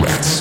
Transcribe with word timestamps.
Regrets. 0.00 0.39